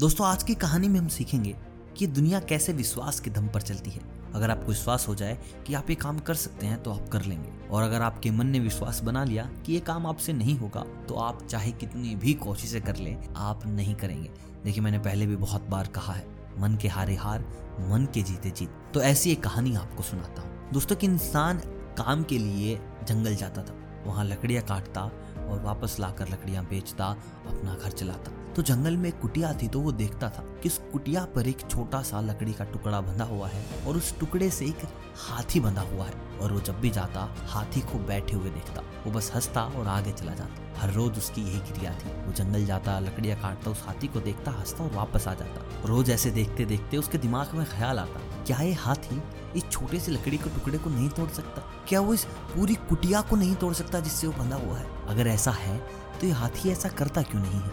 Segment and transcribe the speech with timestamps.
[0.00, 1.54] दोस्तों, आज की कहानी में हम सीखेंगे
[1.96, 4.00] कि दुनिया कैसे विश्वास के दम पर चलती है।
[4.34, 7.22] अगर आपको विश्वास हो जाए कि आप ये काम कर सकते हैं तो आप कर
[7.22, 10.84] लेंगे। और अगर आपके मन ने विश्वास बना लिया कि ये काम आपसे नहीं होगा
[11.08, 14.30] तो आप चाहे कितनी भी कोशिशें कर ले, आप नहीं करेंगे।
[14.64, 16.26] देखिए, मैंने पहले भी बहुत बार कहा है,
[16.58, 17.44] मन के हारे हार,
[17.82, 21.58] मन के जीते जीत। तो ऐसी एक कहानी आपको सुनाता हूँ। दोस्तों कि इंसान
[21.98, 23.76] काम के लिए जंगल जाता था।
[24.06, 25.10] वहाँ लकड़ियाँ काटता
[25.50, 27.06] और वापस लाकर लकड़ियाँ बेचता,
[27.46, 31.24] अपना घर चलाता। तो जंगल में कुटिया थी तो वो देखता था कि उस कुटिया
[31.34, 34.82] पर एक छोटा सा लकड़ी का टुकड़ा बंधा हुआ है और उस टुकड़े से एक
[35.18, 39.12] हाथी बंधा हुआ है और वो जब भी जाता, हाथी को बैठे हुए देखता। वो
[39.12, 42.98] बस हंसता और आगे चला जाता। हर रोज उसकी यही क्रिया थी। वो जंगल जाता,
[43.00, 46.96] लकड़ियाँ काटता, उस हाथी को देखता, हंसता और वापस आ जाता। रोज ऐसे देखते देखते
[46.96, 49.22] उसके दिमाग में ख्याल आता, क्या ये हाथी
[49.56, 53.20] इस छोटे से लकड़ी के टुकड़े को नहीं तोड़ सकता। क्या वो इस पूरी कुटिया
[53.20, 54.86] को नहीं तोड़ सकता जिससे वो बंधा हुआ है?
[55.06, 55.78] अगर ऐसा है
[56.20, 57.70] तो ये हाथी ऐसा करता क्यों नहीं है?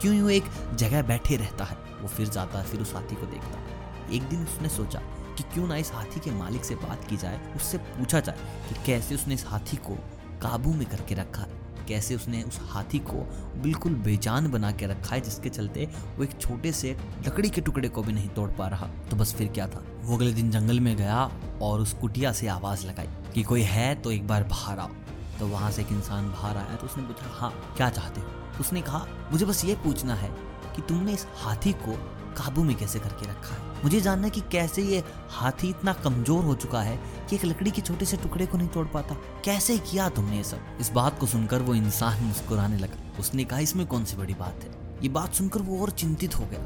[0.00, 0.44] क्यों यूँ एक
[0.74, 1.76] जगह बैठे रहता है?
[2.00, 4.98] वो फिर जाता है, फिर उस हाथी को देखता है। एक दिन उसने सोचा
[5.36, 8.84] कि क्यों ना इस हाथी के मालिक से बात की जाए, उससे पूछा जाए कि
[8.86, 9.94] कैसे उसने इस हाथी को
[10.42, 11.59] काबू में करके रखा है।
[11.90, 13.22] कैसे उसने उस हाथी को
[13.62, 15.88] बिल्कुल बेजान बना के रखा है, जिसके चलते
[16.18, 19.34] वो एक छोटे से लकड़ी के टुकड़े को भी नहीं तोड़ पा रहा। तो बस
[19.34, 19.84] फिर क्या था?
[20.02, 21.30] वो अगले दिन जंगल में गया
[21.62, 24.90] और उस कुटिया से आवाज़ लगाई कि कोई है तो एक बार बाहर आओ।
[25.38, 28.26] तो वहाँ से एक इंसान बाहर आया तो उसने पूछा हाँ क्या चाहते हो?
[28.60, 30.30] उसने कहा, मुझे बस ये पूछना है
[30.76, 31.92] कि तुमने इस हाथी को
[32.40, 33.82] काबू में कैसे करके रखा है?
[33.82, 36.98] मुझे जानना है कि कैसे ये हाथी इतना कमज़ोर हो चुका है
[37.30, 40.44] कि एक लकड़ी के छोटे से टुकड़े को नहीं तोड़ पाता। कैसे किया तुमने ये
[40.44, 40.76] सब?
[40.80, 44.64] इस बात को सुनकर वो इंसान मुस्कुराने लगा। उसने कहा, इसमें कौन सी बड़ी बात
[44.64, 44.70] है?
[45.02, 46.60] ये बात सुनकर वो और चिंतित हो गया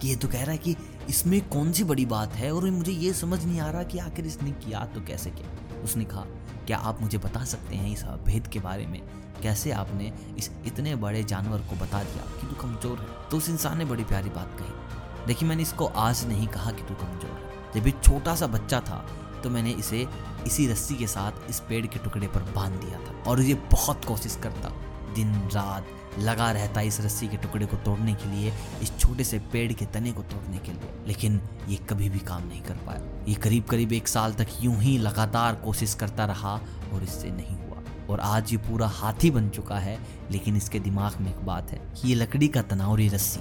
[0.00, 0.76] कि ये तो कह रहा है कि
[1.08, 4.26] इसमें कौन सी बड़ी बात है और मुझे ये समझ नहीं आ रहा कि आखिर
[4.26, 6.24] इसने किया तो कैसे किया। उसने कहा,
[6.66, 9.00] क्या आप मुझे बता सकते हैं इस भेद के बारे में?
[9.42, 13.28] कैसे आपने इस इतने बड़े जानवर को बता दिया कि तू कमज़ोर है?
[13.30, 16.82] तो उस इंसान ने बड़ी प्यारी बात कही। देखिए, मैंने इसको आज नहीं कहा कि
[16.82, 19.04] तू कमज़ोर है। जब ये छोटा सा बच्चा था
[19.42, 20.06] तो मैंने इसे
[20.46, 24.04] इसी रस्सी के साथ इस पेड़ के टुकड़े पर बाँध दिया था। और ये बहुत
[24.04, 24.68] कोशिश करता।
[25.14, 25.86] दिन, रात
[26.18, 28.52] लगा रहता इस रस्सी के टुकड़े को तोड़ने के लिए,
[28.82, 32.46] इस छोटे से पेड़ के तने को तोड़ने के लिए। लेकिन ये कभी भी काम
[32.48, 36.54] नहीं कर पाया। ये करीब करीब एक साल तक यूँ ही लगातार कोशिश करता रहा
[36.92, 39.98] और इससे नहीं हुआ। और आज ये पूरा हाथी बन चुका है,
[40.30, 43.40] लेकिन इसके दिमाग में एक बात है कि ये लकड़ी का तनावरी रस्सी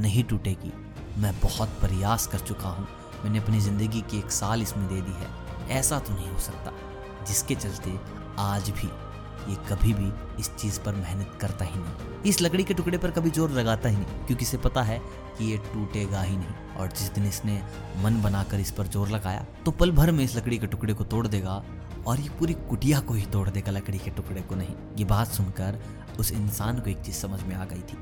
[0.00, 0.72] नहीं टूटेगी।
[1.18, 2.86] मैं बहुत प्रयास कर चुका हूँ।
[3.24, 6.72] मैंने अपनी ज़िंदगी की एक साल इसमें दे दी है। ऐसा तो नहीं हो सकता,
[7.26, 7.98] जिसके चलते
[8.40, 8.88] आज भी
[9.48, 10.10] ये कभी भी
[10.40, 13.88] इस चीज़ पर मेहनत करता ही नहीं। इस लकड़ी के टुकड़े पर कभी ज़ोर लगाता
[13.88, 14.98] ही नहीं, क्योंकि इसे पता है
[15.38, 17.60] कि ये टूटेगा ही नहीं। और जिस दिन इसने
[18.02, 21.04] मन बनाकर इस पर ज़ोर लगाया तो पल भर में इस लकड़ी के टुकड़े को
[21.06, 21.62] तोड़ देगा
[22.06, 25.28] और ये पूरी कुटिया को ही तोड़ देगा, लकड़ी के टुकड़े को नहीं। ये बात
[25.28, 25.78] सुनकर
[26.18, 27.96] उस इंसान को एक चीज़ समझ में आ गई थी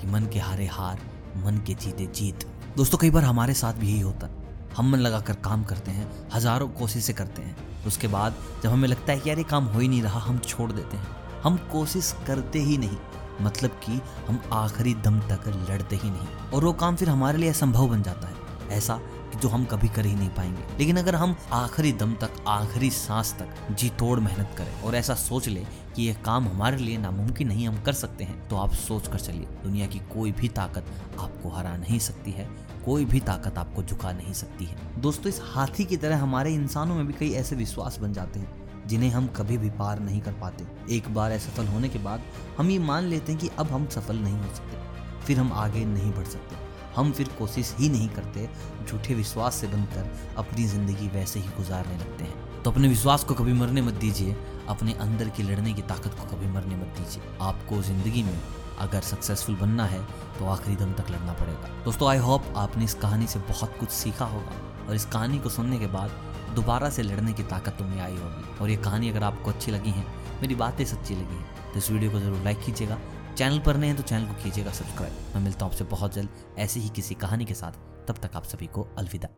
[0.00, 1.00] कि मन के हारे हार,
[1.36, 2.46] मन के जीते जीत।
[2.78, 5.90] दोस्तों, कई बार हमारे साथ भी यही होता है। हम मन लगा कर काम करते
[5.90, 7.56] हैं, हज़ारों कोशिशें करते हैं,
[7.86, 10.38] उसके बाद जब हमें लगता है कि यार ये काम हो ही नहीं रहा, हम
[10.38, 12.96] छोड़ देते हैं। हम कोशिश करते ही नहीं
[13.40, 17.50] मतलब कि हम आखिरी दम तक लड़ते ही नहीं। और वो काम फिर हमारे लिए
[17.50, 19.00] असंभव बन जाता है। ऐसा
[19.36, 23.34] जो हम कभी कर ही नहीं पाएँगे। लेकिन अगर हम आखिरी दम तक, आखिरी सांस
[23.38, 25.64] तक जी तोड़ मेहनत करें और ऐसा सोच ले
[25.96, 29.18] कि यह काम हमारे लिए नामुमकिन नहीं हम कर सकते हैं तो आप सोच कर
[29.18, 30.86] चलिए। दुनिया की कोई भी ताकत
[31.20, 32.48] आपको हरा नहीं सकती है,
[32.84, 36.94] कोई भी ताकत आपको झुका नहीं सकती है। दोस्तों, इस हाथी की तरह हमारे इंसानों
[36.94, 40.32] में भी कई ऐसे विश्वास बन जाते हैं, जिन्हें हम कभी भी पार नहीं कर
[40.32, 42.22] पाते। एक बार असफल होने के बाद
[42.58, 45.84] हम ये मान लेते हैं कि अब हम सफल नहीं हो सकते, फिर हम आगे
[45.84, 46.66] नहीं बढ़ सकते।
[46.98, 48.48] हम फिर कोशिश ही नहीं करते
[48.84, 53.34] झूठे विश्वास से बनकर अपनी ज़िंदगी वैसे ही गुजारने लगते हैं। तो अपने विश्वास को
[53.34, 54.36] कभी मरने मत दीजिए,
[54.68, 58.38] अपने अंदर की लड़ने की ताकत को कभी मरने मत दीजिए। आपको ज़िंदगी में
[58.78, 60.00] अगर सक्सेसफुल बनना है
[60.38, 63.90] तो आखिरी दम तक लड़ना पड़ेगा। दोस्तों आई होप आपने इस कहानी से बहुत कुछ
[63.90, 64.56] सीखा होगा
[64.88, 66.10] और इस कहानी को सुनने के बाद
[66.54, 69.90] दोबारा से लड़ने की ताकत तुम्हें आई होगी। और ये कहानी अगर आपको अच्छी लगी
[69.90, 70.04] है,
[70.40, 72.98] मेरी बातें सच्ची लगी हैं तो इस वीडियो को ज़रूर लाइक कीजिएगा।
[73.38, 76.28] चैनल पर नए हैं तो चैनल को कीजिएगा सब्सक्राइब। मैं मिलता हूँ आपसे बहुत जल्द
[76.58, 77.72] ऐसी ही किसी कहानी के साथ।
[78.08, 79.28] तब तक आप सभी को अलविदा।